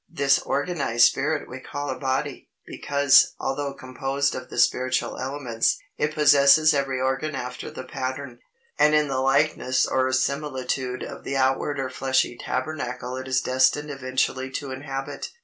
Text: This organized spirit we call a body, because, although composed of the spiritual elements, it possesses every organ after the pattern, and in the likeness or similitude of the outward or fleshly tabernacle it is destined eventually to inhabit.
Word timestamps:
This 0.09 0.39
organized 0.39 1.05
spirit 1.05 1.47
we 1.47 1.59
call 1.59 1.91
a 1.91 1.99
body, 1.99 2.49
because, 2.65 3.35
although 3.39 3.75
composed 3.75 4.33
of 4.33 4.49
the 4.49 4.57
spiritual 4.57 5.19
elements, 5.19 5.77
it 5.95 6.15
possesses 6.15 6.73
every 6.73 6.99
organ 6.99 7.35
after 7.35 7.69
the 7.69 7.83
pattern, 7.83 8.39
and 8.79 8.95
in 8.95 9.09
the 9.09 9.19
likeness 9.19 9.85
or 9.85 10.11
similitude 10.11 11.03
of 11.03 11.23
the 11.23 11.37
outward 11.37 11.79
or 11.79 11.91
fleshly 11.91 12.35
tabernacle 12.35 13.15
it 13.15 13.27
is 13.27 13.41
destined 13.41 13.91
eventually 13.91 14.49
to 14.49 14.71
inhabit. 14.71 15.29